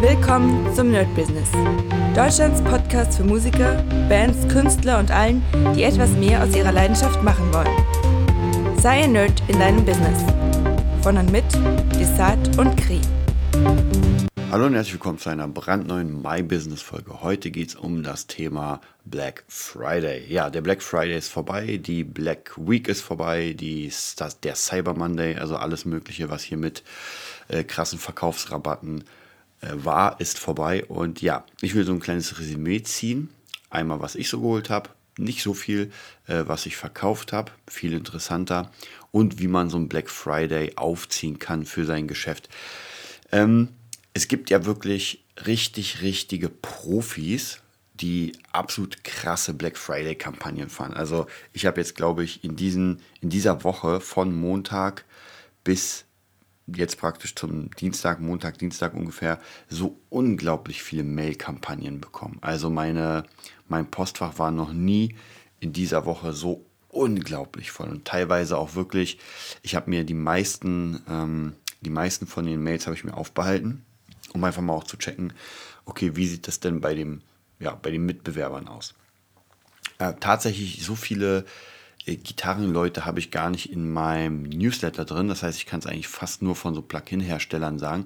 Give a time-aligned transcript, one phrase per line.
[0.00, 1.50] Willkommen zum Nerd Business.
[2.14, 5.42] Deutschlands Podcast für Musiker, Bands, Künstler und allen,
[5.76, 8.76] die etwas mehr aus ihrer Leidenschaft machen wollen.
[8.78, 10.24] Sei ein Nerd in deinem Business.
[11.02, 11.44] Von und mit
[11.98, 13.00] Desart und Kri.
[14.50, 17.20] Hallo und herzlich willkommen zu einer brandneuen My Business Folge.
[17.20, 20.24] Heute geht es um das Thema Black Friday.
[20.28, 24.94] Ja, der Black Friday ist vorbei, die Black Week ist vorbei, die, das, der Cyber
[24.94, 26.84] Monday, also alles Mögliche, was hier mit
[27.48, 29.04] äh, krassen Verkaufsrabatten
[29.60, 30.84] äh, war, ist vorbei.
[30.84, 33.30] Und ja, ich will so ein kleines Resümee ziehen.
[33.70, 35.90] Einmal, was ich so geholt habe, nicht so viel,
[36.26, 38.70] äh, was ich verkauft habe, viel interessanter
[39.12, 42.48] und wie man so ein Black Friday aufziehen kann für sein Geschäft.
[43.32, 43.68] Ähm,
[44.12, 47.60] es gibt ja wirklich richtig, richtige Profis,
[47.94, 50.94] die absolut krasse Black Friday-Kampagnen fahren.
[50.94, 55.04] Also ich habe jetzt, glaube ich, in, diesen, in dieser Woche von Montag
[55.64, 56.05] bis
[56.66, 59.38] jetzt praktisch zum Dienstag, Montag, Dienstag ungefähr
[59.68, 62.38] so unglaublich viele Mail-Kampagnen bekommen.
[62.40, 63.24] Also meine,
[63.68, 65.14] mein Postfach war noch nie
[65.60, 69.18] in dieser Woche so unglaublich voll und teilweise auch wirklich,
[69.62, 73.82] ich habe mir die meisten, ähm, die meisten von den Mails habe ich mir aufbehalten
[74.36, 75.32] um einfach mal auch zu checken,
[75.84, 77.22] okay, wie sieht das denn bei, dem,
[77.58, 78.94] ja, bei den Mitbewerbern aus.
[79.98, 81.44] Äh, tatsächlich so viele
[82.06, 85.28] Gitarrenleute habe ich gar nicht in meinem Newsletter drin.
[85.28, 88.04] Das heißt, ich kann es eigentlich fast nur von so Plugin-Herstellern sagen.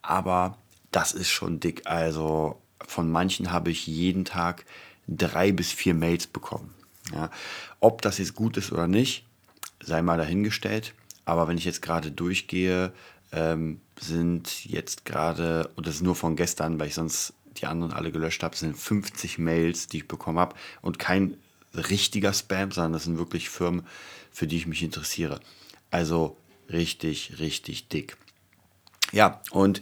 [0.00, 0.56] Aber
[0.90, 1.82] das ist schon dick.
[1.84, 4.64] Also von manchen habe ich jeden Tag
[5.06, 6.74] drei bis vier Mails bekommen.
[7.12, 7.30] Ja.
[7.80, 9.26] Ob das jetzt gut ist oder nicht,
[9.80, 10.94] sei mal dahingestellt.
[11.26, 12.92] Aber wenn ich jetzt gerade durchgehe,
[13.32, 17.92] ähm, sind jetzt gerade, und das ist nur von gestern, weil ich sonst die anderen
[17.92, 21.36] alle gelöscht habe, sind 50 Mails, die ich bekommen habe und kein
[21.76, 23.86] richtiger Spam, sondern das sind wirklich Firmen,
[24.30, 25.40] für die ich mich interessiere.
[25.90, 26.36] Also
[26.70, 28.16] richtig, richtig dick.
[29.12, 29.80] Ja, und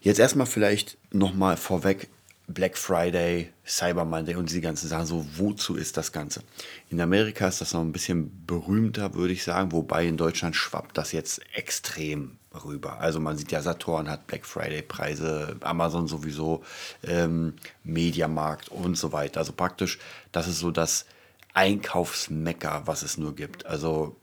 [0.00, 2.08] jetzt erstmal vielleicht nochmal vorweg,
[2.48, 5.04] Black Friday, Cyber Monday und diese ganzen Sachen.
[5.04, 6.42] So, wozu ist das Ganze?
[6.88, 10.96] In Amerika ist das noch ein bisschen berühmter, würde ich sagen, wobei in Deutschland schwappt
[10.96, 13.00] das jetzt extrem rüber.
[13.00, 16.62] Also man sieht ja, Saturn hat Black Friday Preise, Amazon sowieso,
[17.02, 17.54] ähm,
[17.84, 19.40] Mediamarkt und so weiter.
[19.40, 19.98] Also praktisch,
[20.32, 21.06] das ist so das
[21.54, 23.66] Einkaufsmecker, was es nur gibt.
[23.66, 24.16] Also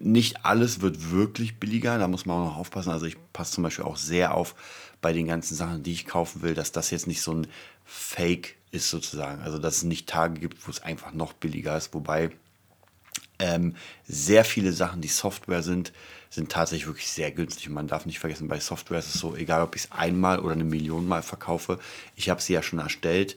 [0.00, 2.90] nicht alles wird wirklich billiger, da muss man auch noch aufpassen.
[2.90, 4.54] Also ich passe zum Beispiel auch sehr auf,
[5.00, 7.46] bei den ganzen Sachen, die ich kaufen will, dass das jetzt nicht so ein
[7.84, 9.42] Fake ist sozusagen.
[9.42, 11.94] Also dass es nicht Tage gibt, wo es einfach noch billiger ist.
[11.94, 12.30] Wobei
[13.38, 13.74] ähm,
[14.06, 15.92] sehr viele Sachen, die Software sind,
[16.30, 17.68] sind tatsächlich wirklich sehr günstig.
[17.68, 20.40] Und man darf nicht vergessen, bei Software ist es so, egal ob ich es einmal
[20.40, 21.78] oder eine Million Mal verkaufe,
[22.16, 23.36] ich habe sie ja schon erstellt.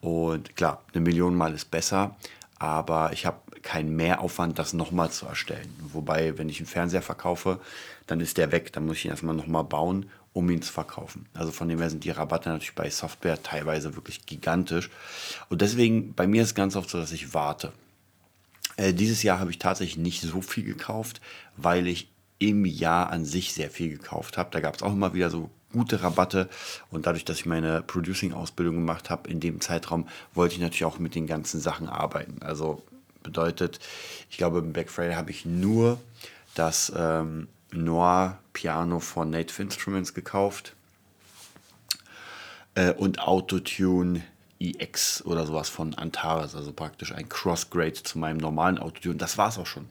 [0.00, 2.16] Und klar, eine Million Mal ist besser,
[2.58, 5.74] aber ich habe keinen Mehraufwand, das nochmal zu erstellen.
[5.92, 7.60] Wobei, wenn ich einen Fernseher verkaufe,
[8.06, 11.26] dann ist der weg, dann muss ich ihn erstmal nochmal bauen um ihn zu verkaufen.
[11.32, 14.90] Also von dem her sind die Rabatte natürlich bei Software teilweise wirklich gigantisch.
[15.48, 17.72] Und deswegen, bei mir ist es ganz oft so, dass ich warte.
[18.76, 21.20] Äh, dieses Jahr habe ich tatsächlich nicht so viel gekauft,
[21.56, 24.50] weil ich im Jahr an sich sehr viel gekauft habe.
[24.50, 26.48] Da gab es auch immer wieder so gute Rabatte
[26.90, 30.98] und dadurch, dass ich meine Producing-Ausbildung gemacht habe, in dem Zeitraum wollte ich natürlich auch
[30.98, 32.42] mit den ganzen Sachen arbeiten.
[32.42, 32.82] Also
[33.22, 33.80] bedeutet,
[34.30, 36.00] ich glaube, im Black Friday habe ich nur
[36.54, 40.74] das ähm, Noir Piano von Native Instruments gekauft
[42.76, 44.22] äh, und Autotune
[44.60, 49.16] EX oder sowas von Antares, also praktisch ein Crossgrade zu meinem normalen Autotune.
[49.16, 49.86] Das war es auch schon.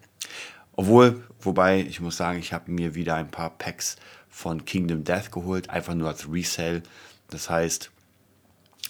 [0.75, 3.97] Obwohl, wobei, ich muss sagen, ich habe mir wieder ein paar Packs
[4.29, 6.81] von Kingdom Death geholt, einfach nur als Resale.
[7.29, 7.91] Das heißt,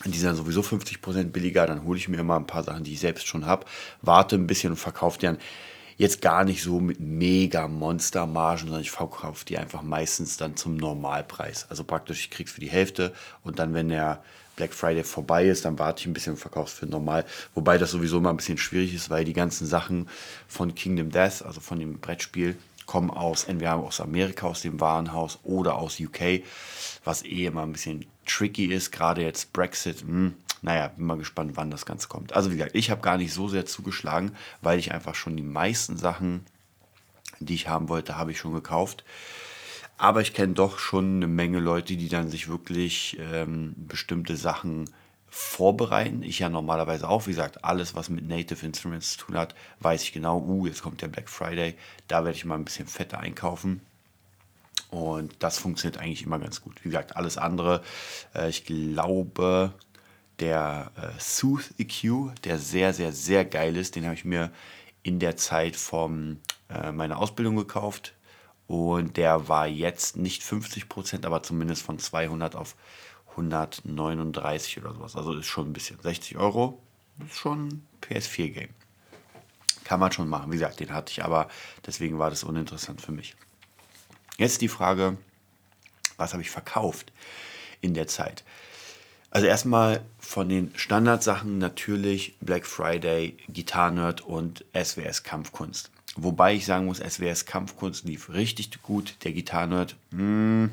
[0.06, 3.00] die sind sowieso 50% billiger, dann hole ich mir immer ein paar Sachen, die ich
[3.00, 3.66] selbst schon habe,
[4.02, 5.38] warte ein bisschen und verkaufe die dann
[5.98, 10.76] jetzt gar nicht so mit mega Monstermargen, sondern ich verkaufe die einfach meistens dann zum
[10.76, 11.68] Normalpreis.
[11.70, 13.14] Also praktisch, ich krieg's für die Hälfte
[13.44, 14.24] und dann, wenn der
[14.56, 17.26] Black Friday vorbei ist, dann warte ich ein bisschen und verkaufe für normal.
[17.56, 20.08] Wobei das sowieso immer ein bisschen schwierig ist, weil die ganzen Sachen
[20.48, 22.56] von Kingdom Death, also von dem Brettspiel,
[22.86, 26.44] kommen aus entweder aus Amerika, aus dem Warenhaus oder aus UK,
[27.04, 30.04] was eh immer ein bisschen tricky ist, gerade jetzt Brexit.
[30.04, 32.34] Mh, hm, naja, bin mal gespannt, wann das Ganze kommt.
[32.34, 35.44] Also wie gesagt, ich habe gar nicht so sehr zugeschlagen, weil ich einfach schon die
[35.44, 36.46] meisten Sachen,
[37.40, 39.04] die ich haben wollte, habe ich schon gekauft.
[39.98, 44.90] Aber ich kenne doch schon eine Menge Leute, die dann sich wirklich ähm, bestimmte Sachen
[45.30, 46.22] vorbereiten.
[46.22, 50.04] Ich ja normalerweise auch, wie gesagt, alles, was mit Native Instruments zu tun hat, weiß
[50.04, 51.76] ich genau, uh, jetzt kommt der Black Friday,
[52.08, 53.82] da werde ich mal ein bisschen fetter einkaufen.
[54.92, 56.84] Und das funktioniert eigentlich immer ganz gut.
[56.84, 57.82] Wie gesagt, alles andere,
[58.36, 59.74] äh, ich glaube,
[60.40, 63.96] der äh, Sooth EQ, der sehr, sehr, sehr geil ist.
[63.96, 64.52] Den habe ich mir
[65.02, 66.40] in der Zeit von
[66.70, 68.14] äh, meiner Ausbildung gekauft.
[68.74, 72.76] Und der war jetzt nicht 50%, aber zumindest von 200 auf
[73.30, 75.16] 139 oder sowas.
[75.16, 76.00] Also ist schon ein bisschen.
[76.02, 76.82] 60 Euro
[77.24, 78.72] ist schon ein PS4-Game.
[79.84, 80.52] Kann man schon machen.
[80.52, 81.50] Wie gesagt, den hatte ich, aber
[81.86, 83.36] deswegen war das uninteressant für mich.
[84.40, 85.18] Jetzt die Frage,
[86.18, 87.14] was habe ich verkauft
[87.80, 88.44] in der Zeit?
[89.30, 95.93] Also erstmal von den Standardsachen natürlich Black Friday, Guitar Nerd und SWS Kampfkunst.
[96.16, 99.16] Wobei ich sagen muss, SWS Kampfkunst lief richtig gut.
[99.24, 100.72] Der mh, hm,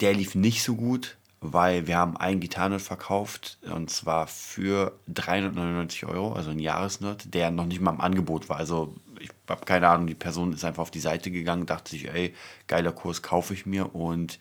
[0.00, 6.06] der lief nicht so gut, weil wir haben einen Gitarrenhirt verkauft und zwar für 399
[6.06, 8.58] Euro, also ein Jahresnerd, der noch nicht mal im Angebot war.
[8.58, 12.08] Also ich habe keine Ahnung, die Person ist einfach auf die Seite gegangen, dachte sich,
[12.08, 12.34] ey,
[12.66, 14.38] geiler Kurs kaufe ich mir und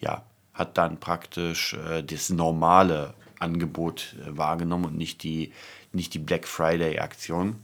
[0.00, 5.52] ja, hat dann praktisch äh, das normale Angebot äh, wahrgenommen und nicht die,
[5.92, 7.56] nicht die Black Friday Aktion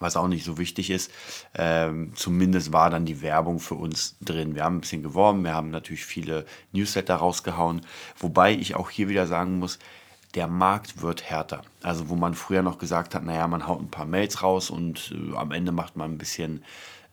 [0.00, 1.12] was auch nicht so wichtig ist.
[1.54, 4.56] Ähm, zumindest war dann die Werbung für uns drin.
[4.56, 7.82] Wir haben ein bisschen geworben, wir haben natürlich viele Newsletter rausgehauen,
[8.18, 9.78] wobei ich auch hier wieder sagen muss,
[10.34, 11.62] der Markt wird härter.
[11.82, 15.12] Also wo man früher noch gesagt hat, naja, man haut ein paar Mails raus und
[15.14, 16.64] äh, am Ende macht man ein bisschen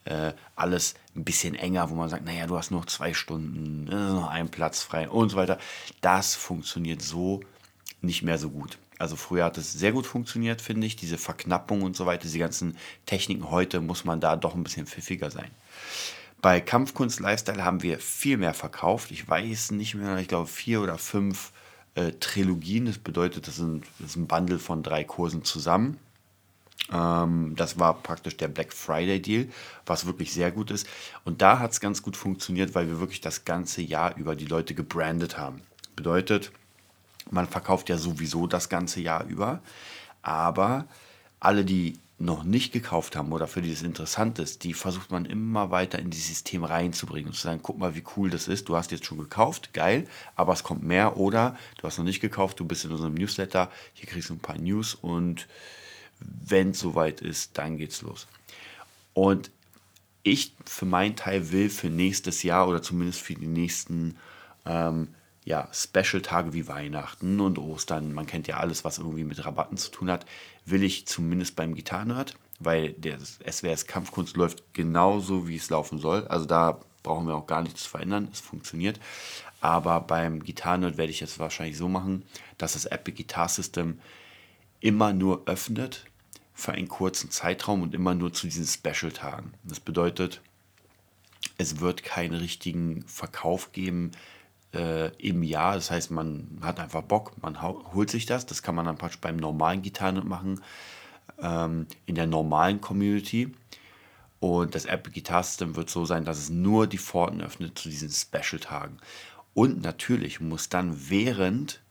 [0.06, 3.96] äh, alles ein bisschen enger, wo man sagt, naja, du hast noch zwei Stunden, äh,
[3.96, 5.58] noch einen Platz frei und so weiter.
[6.02, 7.42] Das funktioniert so
[8.02, 8.78] nicht mehr so gut.
[9.00, 12.40] Also früher hat es sehr gut funktioniert, finde ich, diese Verknappung und so weiter, diese
[12.40, 13.52] ganzen Techniken.
[13.52, 15.52] Heute muss man da doch ein bisschen pfiffiger sein.
[16.42, 19.12] Bei Kampfkunst Lifestyle haben wir viel mehr verkauft.
[19.12, 21.52] Ich weiß nicht mehr, ich glaube vier oder fünf
[21.96, 22.86] äh, Trilogien.
[22.86, 25.98] Das bedeutet, das, sind, das ist ein Bundle von drei Kursen zusammen.
[26.92, 29.48] Ähm, das war praktisch der Black Friday Deal,
[29.86, 30.88] was wirklich sehr gut ist.
[31.26, 34.46] Und da hat es ganz gut funktioniert, weil wir wirklich das ganze Jahr über die
[34.46, 35.62] Leute gebrandet haben.
[35.96, 36.52] Bedeutet,
[37.32, 39.62] man verkauft ja sowieso das ganze Jahr über,
[40.22, 40.86] aber
[41.40, 45.26] alle, die noch nicht gekauft haben oder für die es interessant ist, die versucht man
[45.26, 48.70] immer weiter in dieses System reinzubringen und zu sagen, guck mal, wie cool das ist.
[48.70, 52.20] Du hast jetzt schon gekauft, geil, aber es kommt mehr oder du hast noch nicht
[52.20, 55.48] gekauft, du bist in unserem Newsletter, hier kriegst du ein paar News und
[56.20, 58.28] wenn es soweit ist, dann geht's los.
[59.14, 59.52] Und
[60.24, 64.18] ich für meinen Teil will für nächstes Jahr oder zumindest für die nächsten
[64.66, 65.10] ähm,
[65.48, 69.90] ja, Special-Tage wie Weihnachten und Ostern, man kennt ja alles, was irgendwie mit Rabatten zu
[69.90, 70.26] tun hat,
[70.66, 76.28] will ich zumindest beim Gitarrenhirt, weil der SWS Kampfkunst läuft genauso, wie es laufen soll.
[76.28, 79.00] Also da brauchen wir auch gar nichts verändern, es funktioniert.
[79.62, 82.26] Aber beim Gitarrenhirt werde ich es wahrscheinlich so machen,
[82.58, 84.02] dass das Epic Guitar System
[84.82, 86.08] immer nur öffnet
[86.54, 89.54] für einen kurzen Zeitraum und immer nur zu diesen Special-Tagen.
[89.64, 90.42] Das bedeutet,
[91.58, 94.12] es wird keinen richtigen Verkauf geben,
[94.74, 95.76] äh, im Jahr.
[95.76, 98.46] Das heißt, man hat einfach Bock, man holt sich das.
[98.46, 100.62] Das kann man dann praktisch beim normalen Gitarren machen,
[101.40, 103.54] ähm, in der normalen Community.
[104.40, 107.90] Und das Apple Guitar System wird so sein, dass es nur die Pforten öffnet zu
[107.90, 109.00] diesen Special-Tagen.
[109.54, 111.82] Und natürlich muss dann, während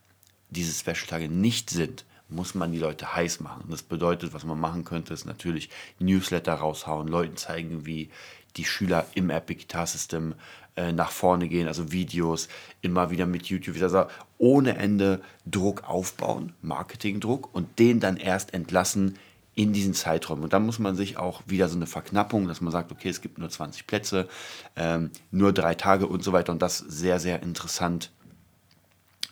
[0.50, 3.64] diese Special-Tage nicht sind, muss man die Leute heiß machen.
[3.68, 8.10] Das bedeutet, was man machen könnte, ist natürlich Newsletter raushauen, Leuten zeigen, wie
[8.56, 10.34] die Schüler im Epic Guitar System
[10.76, 12.48] äh, nach vorne gehen, also Videos,
[12.82, 14.06] immer wieder mit YouTube, also
[14.38, 19.18] ohne Ende Druck aufbauen, Marketingdruck und den dann erst entlassen
[19.54, 20.42] in diesen Zeitraum.
[20.42, 23.22] Und dann muss man sich auch wieder so eine Verknappung, dass man sagt, okay, es
[23.22, 24.28] gibt nur 20 Plätze,
[24.76, 28.12] ähm, nur drei Tage und so weiter und das sehr, sehr interessant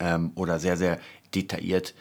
[0.01, 0.99] ähm, oder sehr, sehr
[1.35, 1.95] detailliert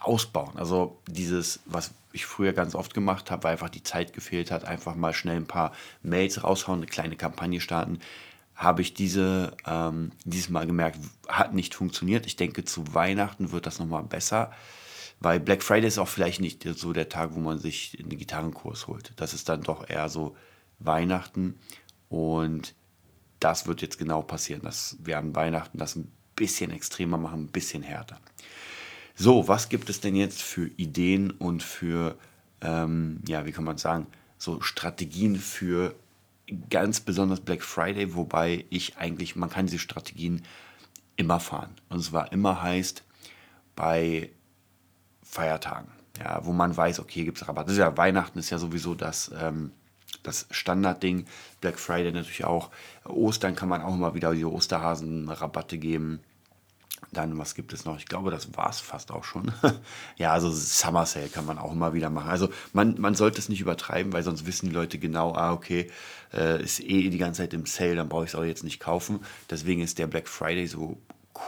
[0.00, 0.56] ausbauen.
[0.56, 4.64] Also dieses, was ich früher ganz oft gemacht habe, weil einfach die Zeit gefehlt hat,
[4.64, 5.72] einfach mal schnell ein paar
[6.02, 7.98] Mails raushauen, eine kleine Kampagne starten,
[8.54, 12.26] habe ich diese ähm, dieses Mal gemerkt, hat nicht funktioniert.
[12.26, 14.52] Ich denke, zu Weihnachten wird das nochmal besser,
[15.20, 18.86] weil Black Friday ist auch vielleicht nicht so der Tag, wo man sich einen Gitarrenkurs
[18.86, 19.12] holt.
[19.16, 20.36] Das ist dann doch eher so
[20.78, 21.58] Weihnachten
[22.08, 22.74] und
[23.40, 27.52] das wird jetzt genau passieren, dass wir an Weihnachten das ein bisschen extremer machen, ein
[27.52, 28.18] bisschen härter.
[29.14, 32.18] So, was gibt es denn jetzt für Ideen und für,
[32.60, 34.06] ähm, ja, wie kann man sagen,
[34.38, 35.94] so Strategien für
[36.70, 40.42] ganz besonders Black Friday, wobei ich eigentlich, man kann diese Strategien
[41.16, 41.74] immer fahren.
[41.88, 43.04] Und zwar immer heißt
[43.76, 44.30] bei
[45.22, 47.66] Feiertagen, ja, wo man weiß, okay, gibt es Rabatt.
[47.66, 49.72] Das ist ja Weihnachten ist ja sowieso das, ähm,
[50.22, 51.26] das Standardding.
[51.60, 52.70] Black Friday natürlich auch.
[53.04, 56.20] Ostern kann man auch immer wieder die Osterhasen-Rabatte geben.
[57.12, 57.98] Dann, was gibt es noch?
[57.98, 59.52] Ich glaube, das war es fast auch schon.
[60.16, 62.30] ja, also Summer Sale kann man auch immer wieder machen.
[62.30, 65.90] Also man, man sollte es nicht übertreiben, weil sonst wissen die Leute genau, ah, okay,
[66.32, 68.80] äh, ist eh die ganze Zeit im Sale, dann brauche ich es auch jetzt nicht
[68.80, 69.20] kaufen.
[69.50, 70.98] Deswegen ist der Black Friday so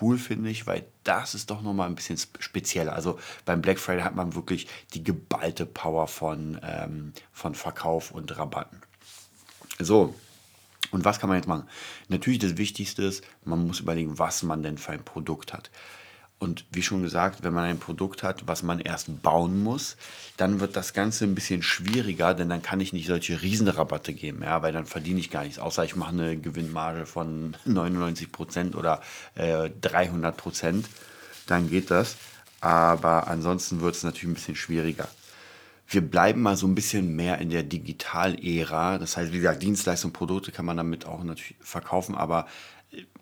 [0.01, 2.93] cool, finde ich, weil das ist doch nochmal ein bisschen spezieller.
[2.93, 8.37] Also beim Black Friday hat man wirklich die geballte Power von, ähm, von Verkauf und
[8.37, 8.83] Rabatten.
[9.79, 10.15] So,
[10.91, 11.65] und was kann man jetzt machen?
[12.09, 15.71] Natürlich das Wichtigste ist, man muss überlegen, was man denn für ein Produkt hat.
[16.39, 19.97] Und wie schon gesagt, wenn man ein Produkt hat, was man erst bauen muss,
[20.37, 24.43] dann wird das Ganze ein bisschen schwieriger, denn dann kann ich nicht solche Riesenrabatte geben,
[24.43, 29.01] ja, weil dann verdiene ich gar nichts, außer ich mache eine Gewinnmarge von 99% oder
[29.35, 30.85] äh, 300%,
[31.47, 32.17] dann geht das.
[32.61, 35.09] Aber ansonsten wird es natürlich ein bisschen schwieriger.
[35.89, 38.99] Wir bleiben mal so ein bisschen mehr in der Digital-Ära.
[38.99, 42.47] Das heißt, wie gesagt, Dienstleistungen, Produkte kann man damit auch natürlich verkaufen, aber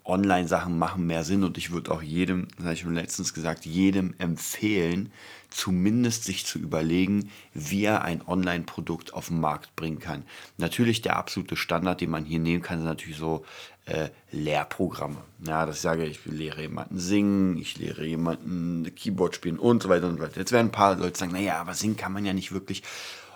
[0.05, 3.65] Online-Sachen machen mehr Sinn und ich würde auch jedem, das habe ich schon letztens gesagt,
[3.65, 5.11] jedem empfehlen,
[5.49, 10.25] zumindest sich zu überlegen, wie er ein Online-Produkt auf den Markt bringen kann.
[10.59, 13.47] Natürlich der absolute Standard, den man hier nehmen kann, sind natürlich so
[13.87, 15.19] äh, Lehrprogramme.
[15.47, 19.89] Ja, dass ich sage, ich lehre jemanden singen, ich lehre jemanden Keyboard spielen und so
[19.89, 20.41] weiter und so weiter.
[20.41, 22.83] Jetzt werden ein paar Leute sagen, naja, aber singen kann man ja nicht wirklich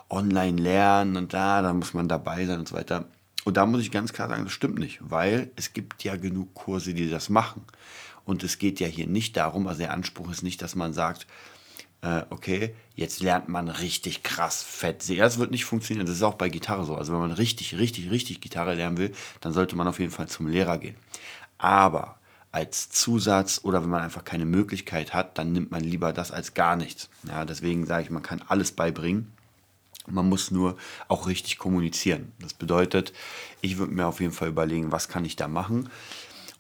[0.08, 3.04] online lernen und da, da muss man dabei sein und so weiter.
[3.44, 6.54] Und da muss ich ganz klar sagen, das stimmt nicht, weil es gibt ja genug
[6.54, 7.62] Kurse, die das machen.
[8.24, 11.26] Und es geht ja hier nicht darum, also der Anspruch ist nicht, dass man sagt,
[12.02, 15.08] äh, okay, jetzt lernt man richtig krass fett.
[15.08, 16.06] Das wird nicht funktionieren.
[16.06, 16.94] Das ist auch bei Gitarre so.
[16.94, 20.28] Also wenn man richtig, richtig, richtig Gitarre lernen will, dann sollte man auf jeden Fall
[20.28, 20.96] zum Lehrer gehen.
[21.58, 22.18] Aber
[22.52, 26.54] als Zusatz oder wenn man einfach keine Möglichkeit hat, dann nimmt man lieber das als
[26.54, 27.10] gar nichts.
[27.26, 29.32] Ja, deswegen sage ich, man kann alles beibringen.
[30.06, 30.76] Man muss nur
[31.08, 32.32] auch richtig kommunizieren.
[32.40, 33.12] Das bedeutet,
[33.60, 35.90] ich würde mir auf jeden Fall überlegen, was kann ich da machen.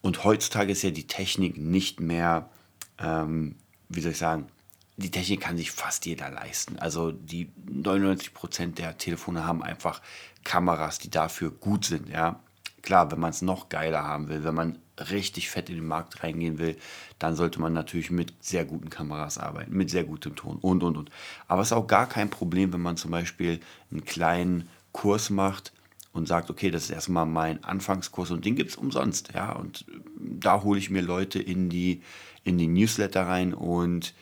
[0.02, 2.50] Und heutzutage ist ja die Technik nicht mehr,
[2.98, 3.56] ähm,
[3.88, 4.48] wie soll ich sagen,
[4.98, 6.76] die Technik kann sich fast jeder leisten.
[6.78, 10.02] Also die 99% der Telefone haben einfach
[10.42, 12.08] Kameras, die dafür gut sind.
[12.08, 12.40] Ja,
[12.82, 14.78] klar, wenn man es noch geiler haben will, wenn man
[15.10, 16.76] richtig fett in den Markt reingehen will,
[17.20, 20.96] dann sollte man natürlich mit sehr guten Kameras arbeiten, mit sehr gutem Ton und, und,
[20.96, 21.10] und.
[21.46, 23.60] Aber es ist auch gar kein Problem, wenn man zum Beispiel
[23.92, 25.72] einen kleinen Kurs macht
[26.12, 29.32] und sagt, okay, das ist erstmal mein Anfangskurs und den gibt es umsonst.
[29.32, 29.52] Ja?
[29.52, 29.84] Und
[30.18, 32.02] da hole ich mir Leute in die,
[32.42, 34.12] in die Newsletter rein und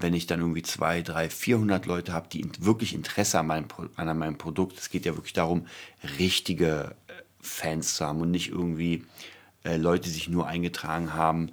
[0.00, 3.66] wenn ich dann irgendwie zwei, drei, 400 Leute habe, die wirklich Interesse an meinem,
[3.96, 5.66] an meinem Produkt, es geht ja wirklich darum,
[6.18, 9.04] richtige äh, Fans zu haben und nicht irgendwie
[9.64, 11.50] äh, Leute, die sich nur eingetragen haben,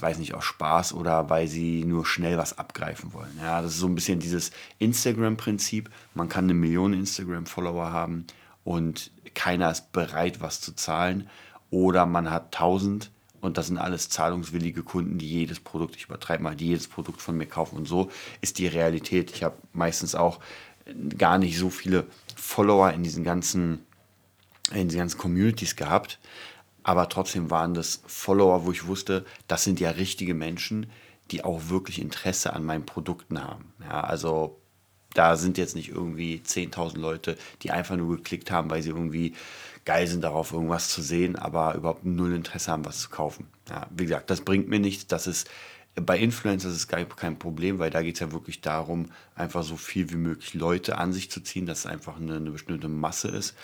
[0.00, 3.38] weiß nicht, aus Spaß oder weil sie nur schnell was abgreifen wollen.
[3.40, 5.90] Ja, das ist so ein bisschen dieses Instagram-Prinzip.
[6.14, 8.26] Man kann eine Million Instagram-Follower haben
[8.64, 11.28] und keiner ist bereit, was zu zahlen.
[11.70, 16.42] Oder man hat 1000 und das sind alles zahlungswillige Kunden, die jedes Produkt, ich übertreibe
[16.42, 17.76] mal, die jedes Produkt von mir kaufen.
[17.76, 19.30] Und so ist die Realität.
[19.30, 20.40] Ich habe meistens auch
[21.16, 22.06] gar nicht so viele
[22.36, 23.84] Follower in diesen ganzen,
[24.72, 26.18] in diesen ganzen Communities gehabt.
[26.82, 30.86] Aber trotzdem waren das Follower, wo ich wusste, das sind ja richtige Menschen,
[31.30, 33.72] die auch wirklich Interesse an meinen Produkten haben.
[33.80, 34.58] Ja, also
[35.14, 39.34] da sind jetzt nicht irgendwie 10.000 Leute, die einfach nur geklickt haben, weil sie irgendwie
[39.84, 43.46] geil sind darauf, irgendwas zu sehen, aber überhaupt null Interesse haben, was zu kaufen.
[43.68, 45.06] Ja, wie gesagt, das bringt mir nichts.
[45.06, 45.48] Das ist
[45.96, 49.76] bei Influencers ist gar kein Problem, weil da geht es ja wirklich darum, einfach so
[49.76, 53.28] viel wie möglich Leute an sich zu ziehen, dass es einfach eine, eine bestimmte Masse
[53.28, 53.56] ist.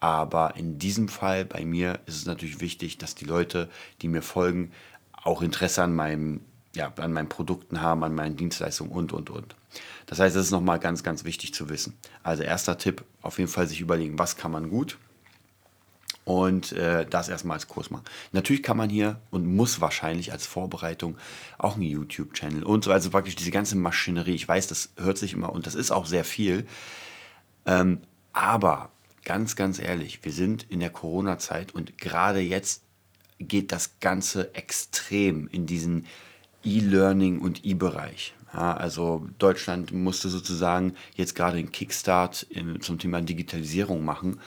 [0.00, 3.68] Aber in diesem Fall bei mir ist es natürlich wichtig, dass die Leute,
[4.02, 4.72] die mir folgen,
[5.12, 6.40] auch Interesse an meinem
[6.74, 9.54] ja, an meinen Produkten haben, an meinen Dienstleistungen und, und, und.
[10.06, 11.94] Das heißt, das ist nochmal ganz, ganz wichtig zu wissen.
[12.22, 14.98] Also erster Tipp, auf jeden Fall sich überlegen, was kann man gut,
[16.24, 18.04] und äh, das erstmal als Kurs machen.
[18.32, 21.16] Natürlich kann man hier und muss wahrscheinlich als Vorbereitung
[21.58, 24.34] auch einen YouTube-Channel und so, also praktisch diese ganze Maschinerie.
[24.34, 26.66] Ich weiß, das hört sich immer und das ist auch sehr viel.
[27.66, 28.00] Ähm,
[28.32, 28.90] aber
[29.24, 32.82] ganz, ganz ehrlich, wir sind in der Corona-Zeit und gerade jetzt
[33.38, 36.06] geht das Ganze extrem in diesen
[36.64, 38.34] E-Learning und E-Bereich.
[38.52, 44.40] Ja, also Deutschland musste sozusagen jetzt gerade einen Kickstart in, zum Thema Digitalisierung machen.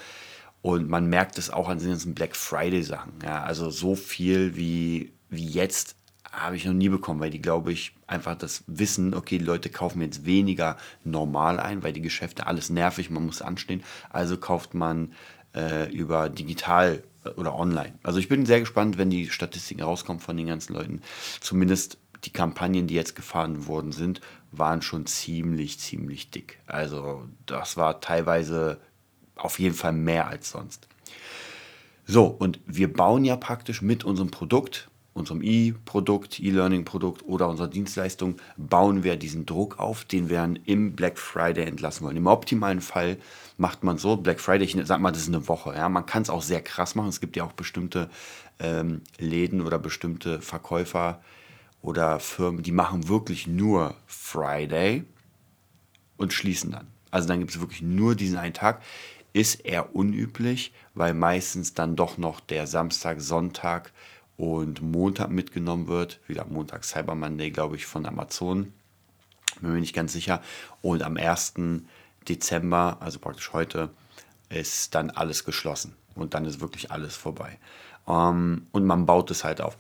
[0.62, 3.14] Und man merkt es auch an den ganzen Black Friday-Sachen.
[3.24, 5.96] Ja, also so viel wie, wie jetzt
[6.32, 9.70] habe ich noch nie bekommen, weil die, glaube ich, einfach das wissen, okay, die Leute
[9.70, 13.84] kaufen jetzt weniger normal ein, weil die Geschäfte alles nervig, man muss anstehen.
[14.10, 15.14] Also kauft man
[15.56, 17.94] äh, über digital äh, oder online.
[18.04, 21.02] Also ich bin sehr gespannt, wenn die Statistiken rauskommen von den ganzen Leuten.
[21.40, 24.22] Zumindest die Kampagnen, die jetzt gefahren worden sind,
[24.52, 26.60] waren schon ziemlich, ziemlich dick.
[26.66, 28.80] Also das war teilweise
[29.40, 30.88] auf jeden Fall mehr als sonst.
[32.06, 38.38] So, und wir bauen ja praktisch mit unserem Produkt, unserem E-Produkt, E-Learning-Produkt oder unserer Dienstleistung,
[38.56, 42.16] bauen wir diesen Druck auf, den wir im Black Friday entlassen wollen.
[42.16, 43.18] Im optimalen Fall
[43.58, 45.74] macht man so, Black Friday, ich sag mal, das ist eine Woche.
[45.76, 45.90] Ja?
[45.90, 47.10] Man kann es auch sehr krass machen.
[47.10, 48.10] Es gibt ja auch bestimmte
[48.60, 51.22] ähm, Läden oder bestimmte Verkäufer
[51.82, 55.04] oder Firmen, die machen wirklich nur Friday
[56.18, 56.88] und schließen dann.
[57.12, 58.82] Also dann gibt es wirklich nur diesen einen Tag
[59.38, 63.92] ist eher unüblich, weil meistens dann doch noch der Samstag, Sonntag
[64.36, 66.20] und Montag mitgenommen wird.
[66.28, 68.74] Wieder Montag Cyber Monday, glaube ich, von Amazon.
[69.62, 70.42] Bin mir nicht ganz sicher.
[70.82, 71.54] Und am 1.
[72.28, 73.90] Dezember, also praktisch heute,
[74.50, 75.96] ist dann alles geschlossen.
[76.16, 77.60] Und dann ist wirklich alles vorbei.
[78.08, 79.78] Ähm, und man baut es halt auf.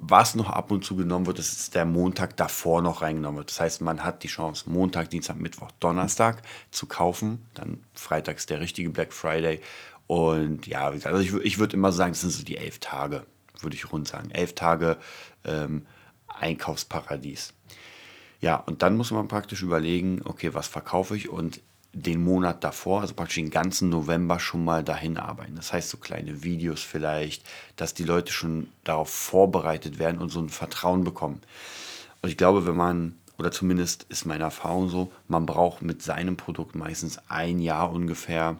[0.00, 3.50] Was noch ab und zu genommen wird, ist der Montag davor noch reingenommen wird.
[3.50, 7.46] Das heißt, man hat die Chance, Montag, Dienstag, Mittwoch, Donnerstag zu kaufen.
[7.54, 9.60] Dann freitags der richtige Black Friday.
[10.06, 13.24] Und ja, also ich, ich würde immer sagen, das sind so die elf Tage,
[13.60, 14.30] würde ich rund sagen.
[14.30, 14.98] Elf Tage
[15.44, 15.86] ähm,
[16.28, 17.54] Einkaufsparadies.
[18.40, 21.62] Ja, und dann muss man praktisch überlegen, okay, was verkaufe ich und
[21.94, 25.54] den Monat davor, also praktisch den ganzen November schon mal dahin arbeiten.
[25.54, 27.44] Das heißt, so kleine Videos vielleicht,
[27.76, 31.40] dass die Leute schon darauf vorbereitet werden und so ein Vertrauen bekommen.
[32.20, 36.36] Und ich glaube, wenn man, oder zumindest ist meine Erfahrung so, man braucht mit seinem
[36.36, 38.56] Produkt meistens ein Jahr ungefähr,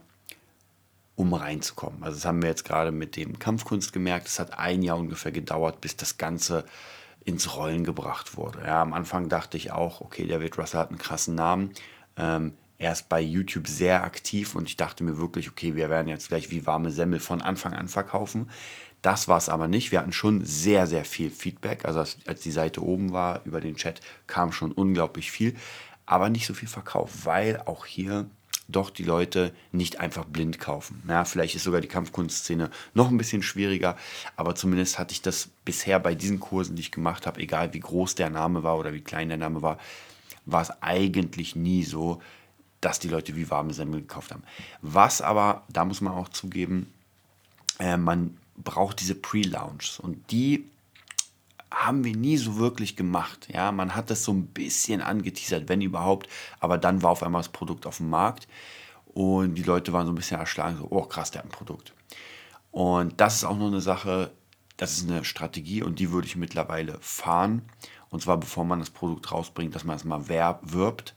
[1.17, 2.03] um reinzukommen.
[2.03, 4.29] Also das haben wir jetzt gerade mit dem Kampfkunst gemerkt.
[4.29, 6.65] Es hat ein Jahr ungefähr gedauert, bis das Ganze
[7.25, 8.61] ins Rollen gebracht wurde.
[8.65, 11.71] Ja, am Anfang dachte ich auch, okay, David Russell hat einen krassen Namen.
[12.17, 16.09] Ähm, er ist bei YouTube sehr aktiv und ich dachte mir wirklich, okay, wir werden
[16.09, 18.51] jetzt gleich wie warme Semmel von Anfang an verkaufen.
[19.01, 19.93] Das war es aber nicht.
[19.93, 21.85] Wir hatten schon sehr, sehr viel Feedback.
[21.85, 25.55] Also als, als die Seite oben war über den Chat, kam schon unglaublich viel,
[26.07, 28.27] aber nicht so viel Verkauf, weil auch hier
[28.67, 31.03] doch die Leute nicht einfach blind kaufen.
[31.07, 33.97] Ja, vielleicht ist sogar die Kampfkunstszene noch ein bisschen schwieriger,
[34.37, 37.81] aber zumindest hatte ich das bisher bei diesen Kursen, die ich gemacht habe, egal wie
[37.81, 39.79] groß der Name war oder wie klein der Name war,
[40.47, 42.23] war es eigentlich nie so,
[42.85, 44.43] dass die Leute wie warme Semmel gekauft haben.
[44.83, 46.93] Was aber, da muss man auch zugeben,
[47.79, 50.69] äh, man braucht diese Pre-Launches und die
[51.71, 53.49] haben wir nie so wirklich gemacht.
[53.53, 56.29] Ja, man hat das so ein bisschen angeteasert, wenn überhaupt,
[56.61, 58.47] aber dann war auf einmal das Produkt auf dem Markt
[59.07, 61.95] und die Leute waren so ein bisschen erschlagen, so, oh krass, der hat ein Produkt.
[62.71, 64.31] Und das ist auch noch eine Sache,
[64.77, 67.63] das ist eine Strategie und die würde ich mittlerweile fahren.
[68.11, 71.15] Und zwar bevor man das Produkt rausbringt, dass man es mal wirbt,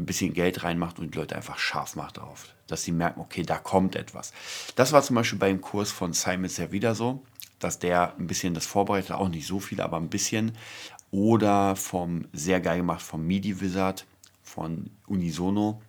[0.00, 2.54] ein bisschen Geld reinmacht und die Leute einfach scharf macht darauf.
[2.66, 4.32] Dass sie merken, okay, da kommt etwas.
[4.76, 7.22] Das war zum Beispiel beim Kurs von Simon sehr wieder so,
[7.58, 10.52] dass der ein bisschen das vorbereitet, auch nicht so viel, aber ein bisschen.
[11.10, 14.06] Oder vom sehr geil gemacht vom MIDI Wizard
[14.42, 15.82] von Unisono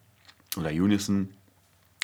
[0.58, 1.30] oder Unison,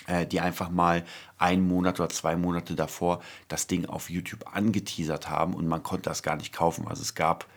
[0.05, 1.03] äh, die einfach mal
[1.37, 6.09] einen Monat oder zwei Monate davor das Ding auf YouTube angeteasert haben und man konnte
[6.09, 6.87] das gar nicht kaufen.
[6.87, 7.47] Also es gab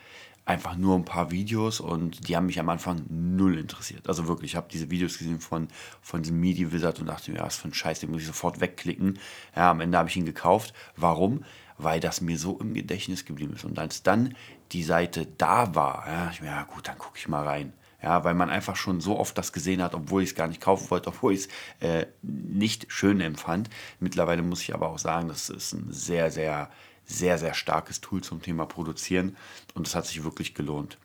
[0.50, 4.08] einfach nur ein paar Videos und die haben mich am Anfang null interessiert.
[4.08, 5.68] Also wirklich, ich habe diese Videos gesehen von,
[6.02, 8.60] von diesem MIDI Wizard und dachte mir, was für ein Scheiß, den muss ich sofort
[8.60, 9.20] wegklicken.
[9.54, 10.74] Ja, am Ende habe ich ihn gekauft.
[10.96, 11.44] Warum?
[11.78, 13.64] Weil das mir so im Gedächtnis geblieben ist.
[13.64, 14.34] Und als dann
[14.72, 17.72] die Seite da war, ja, ich mir, ja gut, dann gucke ich mal rein.
[18.02, 20.60] Ja, weil man einfach schon so oft das gesehen hat, obwohl ich es gar nicht
[20.60, 21.48] kaufen wollte, obwohl ich es
[21.86, 23.70] äh, nicht schön empfand.
[24.00, 26.70] Mittlerweile muss ich aber auch sagen, das ist ein sehr, sehr
[27.04, 29.36] sehr, sehr starkes Tool zum Thema Produzieren
[29.74, 30.98] und es hat sich wirklich gelohnt.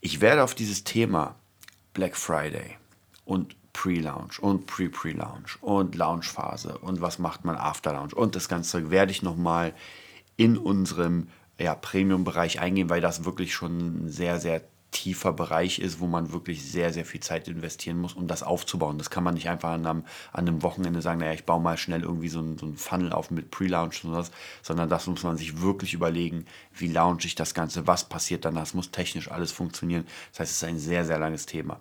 [0.00, 1.34] Ich werde auf dieses Thema
[1.92, 2.76] Black Friday
[3.24, 9.12] und Pre-Launch und Pre-Pre-Launch und Launch-Phase und was macht man After-Launch und das Ganze werde
[9.12, 9.74] ich nochmal
[10.36, 16.06] in unserem ja, Premium-Bereich eingehen, weil das wirklich schon sehr, sehr tiefer Bereich ist, wo
[16.06, 18.98] man wirklich sehr, sehr viel Zeit investieren muss, um das aufzubauen.
[18.98, 21.78] Das kann man nicht einfach an einem, an einem Wochenende sagen, naja, ich baue mal
[21.78, 24.30] schnell irgendwie so ein, so ein Funnel auf mit Pre-Launch und sowas,
[24.62, 28.54] sondern das muss man sich wirklich überlegen, wie launche ich das Ganze, was passiert dann,
[28.54, 30.06] das muss technisch alles funktionieren.
[30.32, 31.80] Das heißt, es ist ein sehr, sehr langes Thema.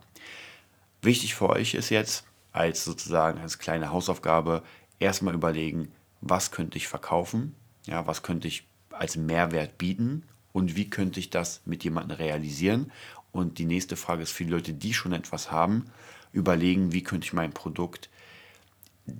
[1.01, 4.63] Wichtig für euch ist jetzt, als sozusagen als kleine Hausaufgabe,
[4.99, 5.91] erstmal überlegen,
[6.21, 11.29] was könnte ich verkaufen, ja, was könnte ich als Mehrwert bieten und wie könnte ich
[11.29, 12.91] das mit jemandem realisieren.
[13.31, 15.85] Und die nächste Frage ist für die Leute, die schon etwas haben,
[16.31, 18.09] überlegen, wie könnte ich mein Produkt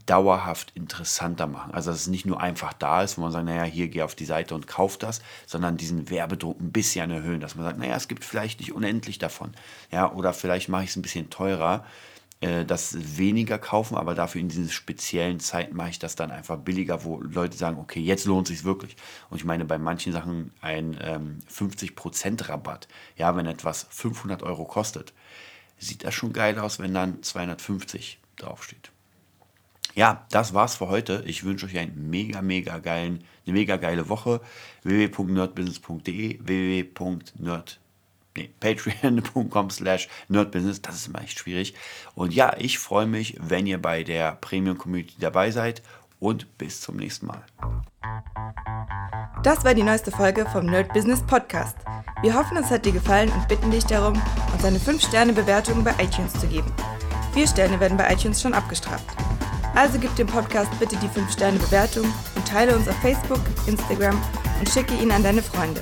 [0.06, 1.74] dauerhaft interessanter machen.
[1.74, 4.16] Also dass es nicht nur einfach da ist, wo man sagt, naja, hier geh auf
[4.16, 7.96] die Seite und kauf das, sondern diesen Werbedruck ein bisschen erhöhen, dass man sagt, naja,
[7.96, 9.52] es gibt vielleicht nicht unendlich davon.
[9.92, 11.86] Ja, oder vielleicht mache ich es ein bisschen teurer,
[12.42, 16.58] äh, das weniger kaufen, aber dafür in diesen speziellen Zeiten mache ich das dann einfach
[16.58, 18.96] billiger, wo Leute sagen, okay, jetzt lohnt sich wirklich.
[19.30, 22.88] Und ich meine bei manchen Sachen ein ähm, 50% Rabatt.
[23.18, 25.14] Ja, wenn etwas 500 Euro kostet,
[25.78, 28.92] sieht das schon geil aus, wenn dann 250 draufsteht.
[29.96, 31.24] Ja, das war's für heute.
[31.26, 34.40] Ich wünsche euch einen mega, mega geilen, eine mega geile Woche.
[34.84, 37.80] www.nerdbusiness.de www.nerd
[38.40, 41.74] nee, patreon.com slash nerdbusiness, das ist immer echt schwierig.
[42.16, 45.82] Und ja, ich freue mich, wenn ihr bei der Premium Community dabei seid
[46.20, 47.44] und bis zum nächsten Mal.
[49.44, 51.78] Das war die neueste Folge vom Nerd Business Podcast.
[52.22, 54.22] Wir hoffen, es hat dir gefallen und bitten dich darum,
[54.54, 56.72] uns eine 5-Sterne-Bewertung bei iTunes zu geben.
[57.34, 59.06] Vier Sterne werden bei iTunes schon abgestraft.
[59.76, 62.04] Also gib dem Podcast bitte die 5-Sterne-Bewertung
[62.36, 64.22] und teile uns auf Facebook, Instagram
[64.60, 65.82] und schicke ihn an deine Freunde.